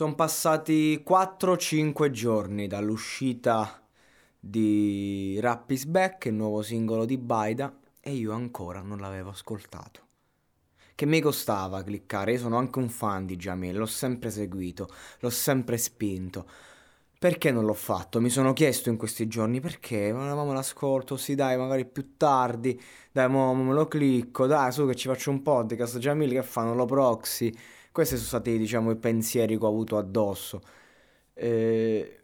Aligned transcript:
Sono 0.00 0.14
passati 0.14 1.04
4-5 1.06 2.08
giorni 2.08 2.66
dall'uscita 2.66 3.86
di 4.40 5.38
Rap 5.42 5.70
is 5.72 5.84
Back, 5.84 6.24
il 6.24 6.32
nuovo 6.32 6.62
singolo 6.62 7.04
di 7.04 7.18
Baida, 7.18 7.78
e 8.00 8.12
io 8.12 8.32
ancora 8.32 8.80
non 8.80 8.96
l'avevo 8.96 9.28
ascoltato. 9.28 10.00
Che 10.94 11.04
mi 11.04 11.20
costava 11.20 11.82
cliccare, 11.82 12.32
io 12.32 12.38
sono 12.38 12.56
anche 12.56 12.78
un 12.78 12.88
fan 12.88 13.26
di 13.26 13.36
Jamil, 13.36 13.76
l'ho 13.76 13.84
sempre 13.84 14.30
seguito, 14.30 14.88
l'ho 15.18 15.28
sempre 15.28 15.76
spinto. 15.76 16.48
Perché 17.18 17.50
non 17.50 17.66
l'ho 17.66 17.74
fatto? 17.74 18.22
Mi 18.22 18.30
sono 18.30 18.54
chiesto 18.54 18.88
in 18.88 18.96
questi 18.96 19.28
giorni 19.28 19.60
perché, 19.60 20.14
ma 20.14 20.34
me 20.34 20.54
l'ascolto, 20.54 21.18
sì 21.18 21.34
dai, 21.34 21.58
magari 21.58 21.84
più 21.84 22.16
tardi, 22.16 22.80
dai, 23.12 23.28
mo 23.28 23.52
me 23.52 23.74
lo 23.74 23.86
clicco, 23.86 24.46
dai, 24.46 24.72
su 24.72 24.86
che 24.86 24.94
ci 24.94 25.08
faccio 25.08 25.28
un 25.30 25.42
podcast, 25.42 25.98
Jamil 25.98 26.32
che 26.32 26.42
fanno 26.42 26.74
lo 26.74 26.86
proxy, 26.86 27.54
questi 27.92 28.16
sono 28.16 28.28
stati, 28.28 28.56
diciamo, 28.58 28.90
i 28.90 28.96
pensieri 28.96 29.58
che 29.58 29.64
ho 29.64 29.68
avuto 29.68 29.96
addosso. 29.96 30.60
Eh, 31.34 32.20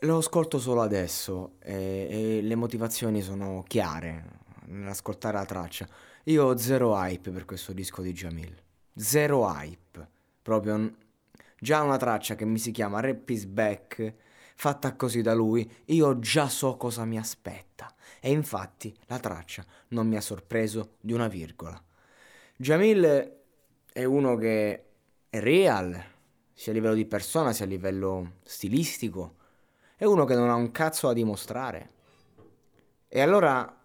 lo 0.00 0.18
ascolto 0.18 0.58
solo 0.58 0.82
adesso 0.82 1.54
e, 1.60 2.06
e 2.10 2.42
le 2.42 2.54
motivazioni 2.54 3.20
sono 3.20 3.64
chiare 3.66 4.24
nell'ascoltare 4.66 5.36
la 5.36 5.44
traccia. 5.44 5.88
Io 6.24 6.44
ho 6.44 6.56
zero 6.56 6.94
hype 6.94 7.30
per 7.30 7.44
questo 7.44 7.72
disco 7.72 8.02
di 8.02 8.12
Jamil. 8.12 8.54
Zero 8.94 9.46
hype. 9.48 10.08
Proprio 10.42 10.94
già 11.58 11.82
una 11.82 11.96
traccia 11.96 12.34
che 12.34 12.44
mi 12.44 12.58
si 12.58 12.70
chiama 12.70 13.00
Rap 13.00 13.28
is 13.30 13.44
Back, 13.46 14.14
fatta 14.54 14.94
così 14.94 15.20
da 15.22 15.34
lui, 15.34 15.70
io 15.86 16.18
già 16.18 16.48
so 16.48 16.76
cosa 16.76 17.04
mi 17.04 17.18
aspetta. 17.18 17.92
E 18.20 18.30
infatti 18.30 18.94
la 19.06 19.18
traccia 19.18 19.64
non 19.88 20.06
mi 20.06 20.16
ha 20.16 20.20
sorpreso 20.20 20.96
di 21.00 21.12
una 21.12 21.28
virgola. 21.28 21.82
Jamil 22.56 23.36
è 23.92 24.04
uno 24.04 24.36
che 24.36 24.87
real, 25.30 26.02
sia 26.52 26.72
a 26.72 26.74
livello 26.74 26.94
di 26.94 27.06
persona 27.06 27.52
sia 27.52 27.64
a 27.64 27.68
livello 27.68 28.32
stilistico. 28.42 29.36
È 29.96 30.04
uno 30.04 30.24
che 30.24 30.34
non 30.34 30.48
ha 30.48 30.54
un 30.54 30.70
cazzo 30.70 31.08
da 31.08 31.12
dimostrare. 31.12 31.90
E 33.08 33.20
allora, 33.20 33.76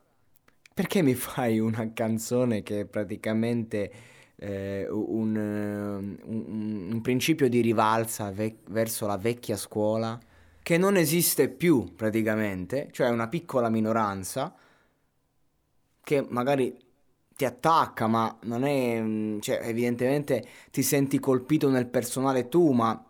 perché 0.73 1.01
mi 1.01 1.13
fai 1.15 1.59
una 1.59 1.91
canzone 1.93 2.63
che 2.63 2.81
è 2.81 2.85
praticamente 2.85 3.91
eh, 4.35 4.87
un, 4.89 5.35
un, 5.35 6.89
un, 6.91 7.01
principio 7.01 7.47
di 7.47 7.61
rivalsa 7.61 8.31
ve- 8.31 8.57
verso 8.69 9.05
la 9.05 9.17
vecchia 9.17 9.55
scuola, 9.55 10.19
che 10.61 10.77
non 10.77 10.97
esiste 10.97 11.49
più 11.49 11.93
praticamente, 11.95 12.89
cioè 12.91 13.09
una 13.09 13.27
piccola 13.27 13.69
minoranza 13.69 14.55
che 16.03 16.25
magari 16.27 16.75
ti 17.35 17.45
attacca, 17.45 18.07
ma 18.07 18.35
non 18.43 18.63
è... 18.63 18.99
Mm, 19.01 19.39
cioè, 19.39 19.59
evidentemente 19.63 20.45
ti 20.71 20.81
senti 20.83 21.19
colpito 21.19 21.69
nel 21.69 21.87
personale 21.87 22.47
tu, 22.49 22.71
ma 22.71 23.03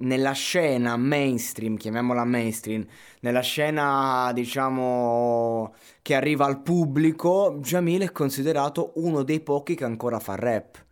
nella 0.00 0.32
scena 0.32 0.96
mainstream, 0.96 1.76
chiamiamola 1.76 2.24
mainstream, 2.24 2.86
nella 3.20 3.40
scena 3.40 4.30
diciamo 4.32 5.74
che 6.02 6.14
arriva 6.14 6.44
al 6.46 6.60
pubblico, 6.62 7.58
Jamil 7.60 8.02
è 8.02 8.12
considerato 8.12 8.92
uno 8.96 9.22
dei 9.22 9.40
pochi 9.40 9.74
che 9.74 9.84
ancora 9.84 10.18
fa 10.20 10.34
rap. 10.36 10.84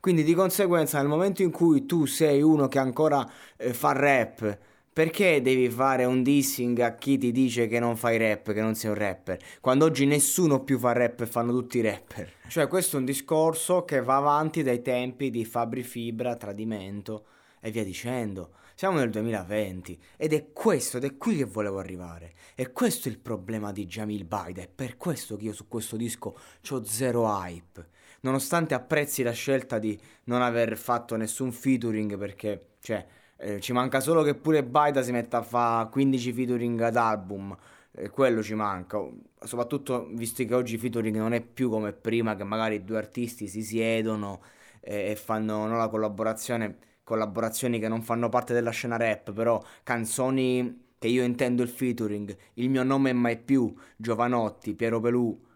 Quindi 0.00 0.24
di 0.24 0.34
conseguenza 0.34 0.98
nel 0.98 1.08
momento 1.08 1.42
in 1.42 1.50
cui 1.50 1.86
tu 1.86 2.06
sei 2.06 2.42
uno 2.42 2.68
che 2.68 2.78
ancora 2.78 3.28
eh, 3.56 3.72
fa 3.72 3.92
rap, 3.92 4.58
perché 4.92 5.40
devi 5.40 5.70
fare 5.70 6.04
un 6.04 6.22
dissing 6.22 6.78
a 6.80 6.94
chi 6.96 7.16
ti 7.16 7.32
dice 7.32 7.66
che 7.66 7.78
non 7.78 7.96
fai 7.96 8.18
rap, 8.18 8.52
che 8.52 8.60
non 8.60 8.74
sei 8.74 8.90
un 8.90 8.96
rapper? 8.96 9.38
Quando 9.60 9.86
oggi 9.86 10.04
nessuno 10.04 10.62
più 10.62 10.78
fa 10.78 10.92
rap 10.92 11.20
e 11.20 11.26
fanno 11.26 11.52
tutti 11.52 11.80
rapper. 11.80 12.30
Cioè, 12.48 12.68
questo 12.68 12.96
è 12.96 12.98
un 12.98 13.06
discorso 13.06 13.84
che 13.84 14.02
va 14.02 14.16
avanti 14.16 14.62
dai 14.62 14.82
tempi 14.82 15.30
di 15.30 15.46
Fabri 15.46 15.82
Fibra, 15.82 16.36
Tradimento 16.36 17.24
e 17.60 17.70
via 17.70 17.84
dicendo. 17.84 18.50
Siamo 18.74 18.98
nel 18.98 19.08
2020 19.08 19.98
ed 20.16 20.34
è 20.34 20.52
questo, 20.52 20.98
ed 20.98 21.04
è 21.04 21.16
qui 21.16 21.36
che 21.36 21.44
volevo 21.44 21.78
arrivare. 21.78 22.34
E 22.54 22.72
questo 22.72 23.08
è 23.08 23.10
il 23.10 23.18
problema 23.18 23.72
di 23.72 23.86
Jamil 23.86 24.24
Baida. 24.24 24.60
È 24.60 24.68
per 24.68 24.98
questo 24.98 25.36
che 25.36 25.44
io 25.44 25.52
su 25.54 25.68
questo 25.68 25.96
disco 25.96 26.36
ho 26.68 26.84
zero 26.84 27.26
hype. 27.26 27.88
Nonostante 28.20 28.74
apprezzi 28.74 29.22
la 29.22 29.32
scelta 29.32 29.78
di 29.78 29.98
non 30.24 30.42
aver 30.42 30.76
fatto 30.76 31.16
nessun 31.16 31.50
featuring 31.50 32.18
perché, 32.18 32.74
cioè 32.80 33.04
eh, 33.42 33.60
ci 33.60 33.72
manca 33.72 34.00
solo 34.00 34.22
che 34.22 34.34
pure 34.34 34.62
Baida 34.64 35.02
si 35.02 35.10
metta 35.12 35.38
a 35.38 35.42
fare 35.42 35.88
15 35.90 36.32
featuring 36.32 36.80
ad 36.80 36.96
album. 36.96 37.56
Eh, 37.92 38.08
quello 38.10 38.42
ci 38.42 38.54
manca. 38.54 38.98
Soprattutto 39.40 40.08
visto 40.12 40.44
che 40.44 40.54
oggi 40.54 40.78
featuring 40.78 41.16
non 41.16 41.32
è 41.32 41.40
più 41.42 41.68
come 41.68 41.92
prima, 41.92 42.36
che 42.36 42.44
magari 42.44 42.84
due 42.84 42.98
artisti 42.98 43.48
si 43.48 43.62
siedono 43.62 44.40
eh, 44.80 45.10
e 45.10 45.16
fanno 45.16 45.66
no, 45.66 45.76
la 45.76 45.88
collaborazione. 45.88 46.78
Collaborazioni 47.04 47.78
che 47.80 47.88
non 47.88 48.02
fanno 48.02 48.28
parte 48.28 48.54
della 48.54 48.70
scena 48.70 48.96
rap, 48.96 49.32
però 49.32 49.60
canzoni 49.82 50.90
che 50.98 51.08
io 51.08 51.24
intendo 51.24 51.62
il 51.62 51.68
featuring. 51.68 52.34
Il 52.54 52.70
mio 52.70 52.84
nome 52.84 53.10
è 53.10 53.12
mai 53.12 53.38
più 53.38 53.74
Giovanotti, 53.96 54.74
Piero 54.74 55.00
Pelù 55.00 55.50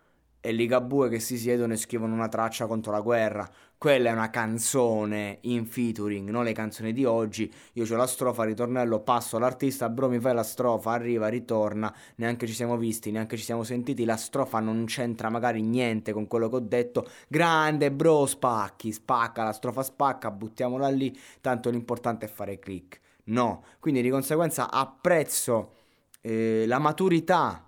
e 0.46 0.52
Ligabue 0.52 1.08
che 1.08 1.18
si 1.18 1.38
siedono 1.38 1.72
e 1.72 1.76
scrivono 1.76 2.14
una 2.14 2.28
traccia 2.28 2.68
contro 2.68 2.92
la 2.92 3.00
guerra. 3.00 3.50
Quella 3.76 4.10
è 4.10 4.12
una 4.12 4.30
canzone 4.30 5.38
in 5.40 5.66
featuring, 5.66 6.30
non 6.30 6.44
le 6.44 6.52
canzoni 6.52 6.92
di 6.92 7.04
oggi. 7.04 7.52
Io 7.72 7.84
ho 7.84 7.96
la 7.96 8.06
strofa, 8.06 8.44
ritornello, 8.44 9.00
passo 9.00 9.38
all'artista, 9.38 9.88
bro 9.88 10.08
mi 10.08 10.20
fai 10.20 10.34
la 10.34 10.44
strofa, 10.44 10.92
arriva, 10.92 11.26
ritorna, 11.26 11.92
neanche 12.14 12.46
ci 12.46 12.52
siamo 12.52 12.76
visti, 12.76 13.10
neanche 13.10 13.36
ci 13.36 13.42
siamo 13.42 13.64
sentiti, 13.64 14.04
la 14.04 14.16
strofa 14.16 14.60
non 14.60 14.84
c'entra 14.84 15.30
magari 15.30 15.62
niente 15.62 16.12
con 16.12 16.28
quello 16.28 16.48
che 16.48 16.54
ho 16.54 16.60
detto. 16.60 17.08
Grande 17.26 17.90
bro, 17.90 18.24
spacchi, 18.26 18.92
spacca, 18.92 19.42
la 19.42 19.52
strofa 19.52 19.82
spacca, 19.82 20.30
buttiamola 20.30 20.88
lì, 20.90 21.18
tanto 21.40 21.70
l'importante 21.70 22.26
è 22.26 22.28
fare 22.28 22.60
click. 22.60 23.00
No, 23.24 23.64
quindi 23.80 24.00
di 24.00 24.10
conseguenza 24.10 24.70
apprezzo 24.70 25.72
eh, 26.20 26.66
la 26.68 26.78
maturità 26.78 27.65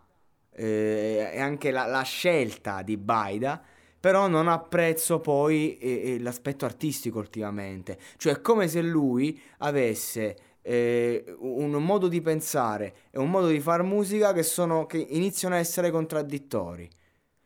eh, 0.58 1.30
e 1.34 1.40
anche 1.40 1.70
la, 1.70 1.86
la, 1.86 2.02
scelta 2.02 2.82
di 2.82 2.96
Baida, 2.96 3.62
però 4.00 4.26
non 4.26 4.48
apprezzo 4.48 5.20
poi 5.20 5.78
eh, 5.78 6.14
eh, 6.14 6.20
l'aspetto 6.20 6.64
artistico 6.64 7.18
ultimamente. 7.18 7.98
Cioè 8.16 8.34
è 8.34 8.40
come 8.40 8.66
se 8.66 8.82
lui 8.82 9.40
avesse 9.58 10.36
eh, 10.62 11.24
un 11.38 11.70
modo 11.72 12.08
di 12.08 12.20
pensare 12.20 12.94
e 13.10 13.18
un 13.18 13.30
modo 13.30 13.46
di 13.46 13.60
fare 13.60 13.84
musica 13.84 14.32
che, 14.32 14.42
sono, 14.42 14.86
che 14.86 14.98
iniziano 14.98 15.54
a 15.54 15.58
essere 15.58 15.90
contraddittori. 15.90 16.90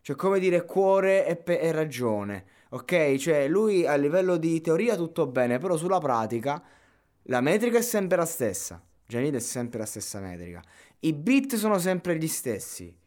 Cioè 0.01 0.17
come 0.17 0.41
dire 0.41 0.65
cuore 0.65 1.27
e, 1.27 1.37
pe- 1.37 1.61
e 1.61 1.71
ragione. 1.71 2.45
Ok? 2.71 3.17
Cioè 3.17 3.47
lui 3.47 3.87
a 3.87 3.95
livello 3.97 4.39
di 4.39 4.61
teoria 4.63 4.97
tutto 4.97 5.27
bene, 5.27 5.59
però 5.59 5.77
sulla 5.77 5.99
pratica 5.99 6.63
la 7.27 7.41
metrica 7.43 7.79
è 7.79 7.83
sempre 7.83 8.17
la 8.17 8.25
stessa. 8.25 8.83
Janine 9.07 9.37
è 9.37 9.41
sempre 9.41 9.81
la 9.81 9.87
stessa 9.87 10.19
metrica. 10.21 10.63
I 11.01 11.13
beat 11.13 11.57
sono 11.57 11.79
sempre 11.79 12.17
gli 12.17 12.27
stessi. 12.27 13.01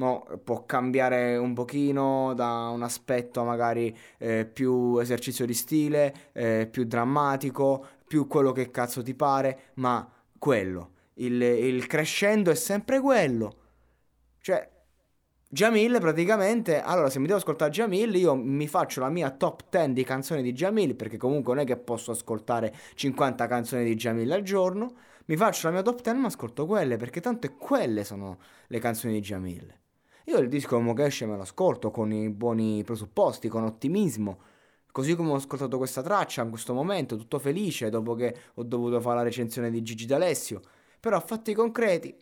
Mo 0.00 0.26
può 0.42 0.64
cambiare 0.64 1.36
un 1.36 1.52
pochino 1.52 2.32
da 2.34 2.70
un 2.72 2.82
aspetto 2.82 3.44
magari 3.44 3.94
eh, 4.16 4.46
più 4.46 4.98
esercizio 4.98 5.44
di 5.44 5.52
stile, 5.52 6.30
eh, 6.32 6.66
più 6.70 6.84
drammatico, 6.84 7.86
più 8.06 8.26
quello 8.26 8.52
che 8.52 8.70
cazzo 8.70 9.02
ti 9.02 9.14
pare, 9.14 9.72
ma 9.74 10.10
quello, 10.38 10.92
il, 11.14 11.40
il 11.42 11.86
crescendo 11.86 12.50
è 12.50 12.54
sempre 12.54 12.98
quello. 13.00 13.56
Cioè, 14.40 14.66
Jamil 15.52 15.98
praticamente, 16.00 16.80
allora 16.80 17.10
se 17.10 17.18
mi 17.18 17.26
devo 17.26 17.38
ascoltare 17.38 17.70
Jamil 17.70 18.14
io 18.14 18.34
mi 18.34 18.68
faccio 18.68 19.00
la 19.00 19.10
mia 19.10 19.30
top 19.30 19.64
10 19.68 19.92
di 19.92 20.04
canzoni 20.04 20.42
di 20.42 20.52
Jamil 20.52 20.94
perché 20.94 21.18
comunque 21.18 21.52
non 21.54 21.64
è 21.64 21.66
che 21.66 21.76
posso 21.76 22.12
ascoltare 22.12 22.74
50 22.94 23.46
canzoni 23.46 23.84
di 23.84 23.96
Jamil 23.96 24.32
al 24.32 24.42
giorno, 24.42 24.94
mi 25.26 25.36
faccio 25.36 25.66
la 25.66 25.74
mia 25.74 25.82
top 25.82 26.00
10 26.00 26.18
ma 26.18 26.28
ascolto 26.28 26.64
quelle 26.66 26.96
perché 26.96 27.20
tanto 27.20 27.52
quelle 27.56 28.04
sono 28.04 28.38
le 28.68 28.78
canzoni 28.78 29.12
di 29.14 29.20
Jamil. 29.20 29.79
Io 30.30 30.38
il 30.38 30.48
disco 30.48 30.80
che 30.94 31.06
esce 31.06 31.26
me 31.26 31.34
lo 31.34 31.42
ascolto 31.42 31.90
con 31.90 32.12
i 32.12 32.30
buoni 32.30 32.84
presupposti, 32.84 33.48
con 33.48 33.64
ottimismo, 33.64 34.38
così 34.92 35.16
come 35.16 35.30
ho 35.30 35.34
ascoltato 35.34 35.76
questa 35.76 36.02
traccia 36.02 36.42
in 36.42 36.50
questo 36.50 36.72
momento, 36.72 37.16
tutto 37.16 37.40
felice 37.40 37.90
dopo 37.90 38.14
che 38.14 38.36
ho 38.54 38.62
dovuto 38.62 39.00
fare 39.00 39.16
la 39.16 39.22
recensione 39.24 39.72
di 39.72 39.82
Gigi 39.82 40.06
D'Alessio, 40.06 40.60
però 41.00 41.16
a 41.16 41.20
fatti 41.20 41.52
concreti 41.52 42.16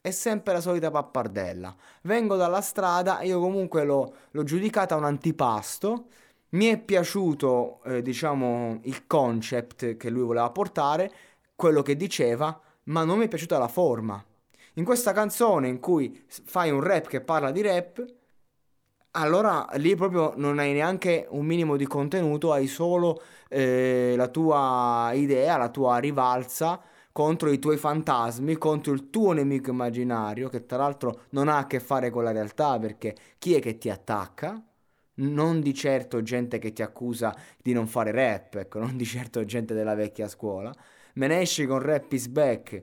è 0.00 0.10
sempre 0.10 0.52
la 0.52 0.60
solita 0.60 0.90
pappardella. 0.90 1.76
Vengo 2.02 2.34
dalla 2.34 2.60
strada, 2.60 3.22
io 3.22 3.38
comunque 3.38 3.84
l'ho, 3.84 4.12
l'ho 4.32 4.42
giudicata 4.42 4.96
un 4.96 5.04
antipasto. 5.04 6.06
Mi 6.50 6.66
è 6.66 6.78
piaciuto, 6.80 7.82
eh, 7.84 8.02
diciamo, 8.02 8.80
il 8.82 9.06
concept 9.06 9.96
che 9.96 10.10
lui 10.10 10.22
voleva 10.22 10.50
portare, 10.50 11.12
quello 11.54 11.82
che 11.82 11.94
diceva, 11.94 12.60
ma 12.84 13.04
non 13.04 13.18
mi 13.18 13.26
è 13.26 13.28
piaciuta 13.28 13.58
la 13.58 13.68
forma. 13.68 14.24
In 14.76 14.84
questa 14.84 15.12
canzone 15.12 15.68
in 15.68 15.78
cui 15.78 16.24
fai 16.26 16.70
un 16.70 16.80
rap 16.80 17.06
che 17.06 17.20
parla 17.20 17.52
di 17.52 17.62
rap, 17.62 18.04
allora 19.12 19.68
lì 19.74 19.94
proprio 19.94 20.32
non 20.36 20.58
hai 20.58 20.72
neanche 20.72 21.26
un 21.30 21.46
minimo 21.46 21.76
di 21.76 21.86
contenuto, 21.86 22.52
hai 22.52 22.66
solo 22.66 23.22
eh, 23.48 24.14
la 24.16 24.26
tua 24.26 25.12
idea, 25.14 25.56
la 25.56 25.68
tua 25.68 25.98
rivalsa 25.98 26.80
contro 27.12 27.52
i 27.52 27.60
tuoi 27.60 27.76
fantasmi, 27.76 28.56
contro 28.56 28.92
il 28.92 29.10
tuo 29.10 29.30
nemico 29.30 29.70
immaginario, 29.70 30.48
che 30.48 30.66
tra 30.66 30.78
l'altro 30.78 31.26
non 31.30 31.46
ha 31.48 31.58
a 31.58 31.66
che 31.68 31.78
fare 31.78 32.10
con 32.10 32.24
la 32.24 32.32
realtà, 32.32 32.76
perché 32.80 33.14
chi 33.38 33.54
è 33.54 33.60
che 33.60 33.78
ti 33.78 33.88
attacca? 33.90 34.60
Non 35.16 35.60
di 35.60 35.72
certo 35.72 36.20
gente 36.22 36.58
che 36.58 36.72
ti 36.72 36.82
accusa 36.82 37.32
di 37.62 37.72
non 37.72 37.86
fare 37.86 38.10
rap, 38.10 38.56
ecco, 38.56 38.80
non 38.80 38.96
di 38.96 39.04
certo 39.04 39.44
gente 39.44 39.72
della 39.74 39.94
vecchia 39.94 40.26
scuola. 40.26 40.74
Me 41.14 41.28
ne 41.28 41.42
esci 41.42 41.64
con 41.66 41.78
Rap 41.78 42.10
is 42.12 42.26
Back. 42.26 42.82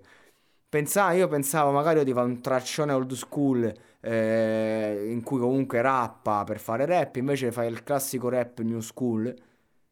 Pensavo, 0.71 1.17
io 1.17 1.27
pensavo 1.27 1.71
magari 1.71 2.01
di 2.05 2.13
fare 2.13 2.27
un 2.27 2.39
traccione 2.39 2.93
old 2.93 3.11
school 3.11 3.69
eh, 3.99 5.05
in 5.09 5.21
cui 5.21 5.37
comunque 5.37 5.81
rappa 5.81 6.45
per 6.45 6.59
fare 6.59 6.85
rap, 6.85 7.17
invece 7.17 7.51
fai 7.51 7.69
il 7.69 7.83
classico 7.83 8.29
rap 8.29 8.61
new 8.61 8.79
school, 8.79 9.35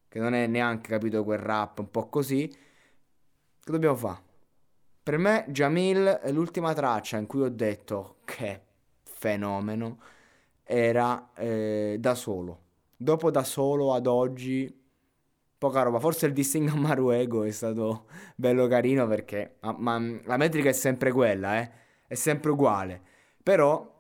che 0.08 0.20
non 0.22 0.34
è 0.34 0.48
neanche 0.48 0.92
capito 0.92 1.26
quel 1.26 1.40
rap 1.40 1.80
un 1.80 1.92
po' 1.92 2.08
così. 2.08 2.48
Che 2.48 3.72
dobbiamo 3.72 3.98
fare? 3.98 4.22
Per 5.04 5.18
me 5.18 5.44
Jamil 5.50 6.22
l'ultima 6.28 6.74
traccia 6.74 7.18
in 7.18 7.28
cui 7.28 7.42
ho 7.42 7.50
detto 7.50 8.20
che 8.24 8.62
fenomeno 9.04 10.00
era 10.64 11.32
eh, 11.36 11.98
da 12.00 12.16
solo. 12.16 12.62
Dopo 12.96 13.30
da 13.32 13.44
solo 13.44 13.94
ad 13.94 14.08
oggi 14.08 14.89
poca 15.60 15.84
roba. 15.84 16.00
Forse 16.00 16.26
il 16.26 16.34
dissing 16.34 16.70
a 16.70 16.76
Maruego 16.76 17.44
è 17.44 17.52
stato 17.52 18.08
bello 18.36 18.68
carino 18.68 19.06
perché 19.08 19.58
ma, 19.62 19.76
ma, 19.78 20.20
la 20.24 20.38
metrica 20.38 20.70
è 20.70 20.74
sempre 20.74 21.12
quella, 21.12 21.60
eh? 21.60 21.70
È 22.08 22.16
sempre 22.16 22.52
uguale. 22.52 23.02
Però 23.44 23.98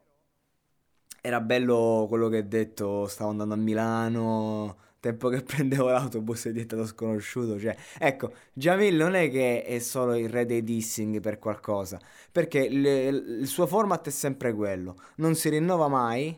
era 1.21 1.41
bello 1.41 2.05
quello 2.09 2.29
che 2.29 2.37
ha 2.37 2.41
detto, 2.43 3.07
stavo 3.07 3.29
andando 3.31 3.53
a 3.53 3.57
Milano, 3.57 4.77
tempo 4.99 5.29
che 5.29 5.41
prendevo 5.43 5.89
l'autobus 5.89 6.45
è 6.47 6.51
diventato 6.51 6.85
sconosciuto. 6.85 7.59
Cioè, 7.59 7.75
ecco, 7.99 8.33
Jamil 8.53 8.95
non 8.95 9.15
è 9.15 9.29
che 9.29 9.63
è 9.63 9.79
solo 9.79 10.15
il 10.15 10.29
re 10.29 10.45
dei 10.45 10.63
dissing 10.63 11.19
per 11.19 11.39
qualcosa, 11.39 11.99
perché 12.31 12.59
il, 12.59 12.85
il 12.85 13.47
suo 13.47 13.67
format 13.67 14.07
è 14.07 14.11
sempre 14.11 14.53
quello, 14.53 14.95
non 15.17 15.35
si 15.35 15.49
rinnova 15.49 15.87
mai, 15.87 16.37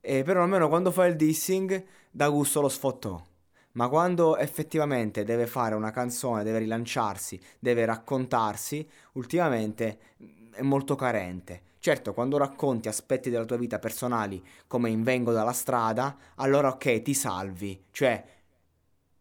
eh, 0.00 0.22
però 0.22 0.42
almeno 0.42 0.68
quando 0.68 0.90
fa 0.90 1.06
il 1.06 1.16
dissing 1.16 1.84
dà 2.10 2.28
gusto 2.28 2.60
lo 2.60 2.68
sfottò. 2.68 3.24
Ma 3.72 3.88
quando 3.88 4.36
effettivamente 4.36 5.24
deve 5.24 5.46
fare 5.46 5.74
una 5.74 5.90
canzone, 5.90 6.42
deve 6.42 6.58
rilanciarsi, 6.58 7.38
deve 7.58 7.84
raccontarsi, 7.84 8.88
ultimamente 9.12 9.98
è 10.52 10.62
molto 10.62 10.96
carente. 10.96 11.68
Certo, 11.78 12.12
quando 12.12 12.36
racconti 12.36 12.88
aspetti 12.88 13.30
della 13.30 13.44
tua 13.44 13.56
vita 13.56 13.78
personali 13.78 14.44
come 14.66 14.90
in 14.90 15.02
Vengo 15.02 15.32
dalla 15.32 15.52
strada, 15.52 16.16
allora 16.34 16.68
ok, 16.68 17.00
ti 17.00 17.14
salvi. 17.14 17.84
Cioè, 17.90 18.22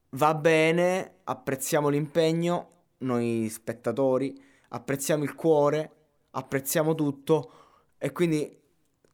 va 0.10 0.34
bene, 0.34 1.20
apprezziamo 1.24 1.88
l'impegno, 1.88 2.70
noi 3.00 3.48
spettatori, 3.50 4.38
apprezziamo 4.70 5.24
il 5.24 5.36
cuore, 5.36 5.92
apprezziamo 6.32 6.96
tutto 6.96 7.52
e 7.98 8.12
quindi 8.12 8.58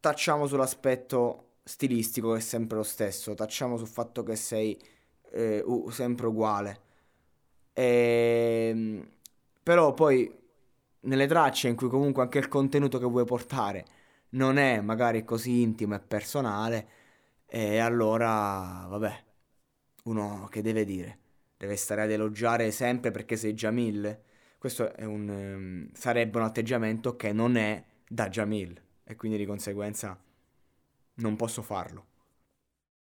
tacciamo 0.00 0.46
sull'aspetto 0.46 1.42
stilistico 1.62 2.32
che 2.32 2.38
è 2.38 2.40
sempre 2.40 2.78
lo 2.78 2.82
stesso, 2.82 3.34
tacciamo 3.34 3.76
sul 3.76 3.88
fatto 3.88 4.22
che 4.22 4.36
sei 4.36 4.76
eh, 5.32 5.64
sempre 5.90 6.26
uguale. 6.26 6.80
E... 7.72 8.68
Ehm, 8.70 9.08
però 9.62 9.94
poi 9.94 10.32
nelle 11.00 11.26
tracce 11.26 11.68
in 11.68 11.76
cui 11.76 11.88
comunque 11.88 12.22
anche 12.22 12.38
il 12.38 12.48
contenuto 12.48 12.98
che 12.98 13.06
vuoi 13.06 13.24
portare 13.24 13.84
non 14.30 14.58
è 14.58 14.80
magari 14.80 15.24
così 15.24 15.62
intimo 15.62 15.94
e 15.94 16.00
personale, 16.00 16.88
e 17.46 17.78
allora, 17.78 18.86
vabbè, 18.88 19.24
uno 20.04 20.48
che 20.50 20.62
deve 20.62 20.84
dire? 20.84 21.18
Deve 21.56 21.76
stare 21.76 22.02
ad 22.02 22.10
elogiare 22.10 22.70
sempre 22.70 23.10
perché 23.10 23.36
sei 23.36 23.54
Jamil? 23.54 24.20
Questo 24.58 24.92
un, 24.98 25.28
um, 25.28 25.88
sarebbe 25.92 26.38
un 26.38 26.44
atteggiamento 26.44 27.16
che 27.16 27.32
non 27.32 27.56
è 27.56 27.82
da 28.06 28.28
Jamil 28.28 28.80
e 29.04 29.16
quindi 29.16 29.38
di 29.38 29.46
conseguenza 29.46 30.18
non 31.14 31.36
posso 31.36 31.62
farlo. 31.62 32.06